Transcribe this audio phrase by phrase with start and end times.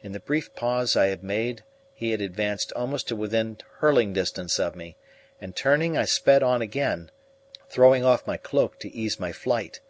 [0.00, 4.58] In the brief pause I had made he had advanced almost to within hurling distance
[4.58, 4.96] of me,
[5.38, 7.10] and turning, I sped on again,
[7.68, 9.80] throwing off my cloak to ease my flight.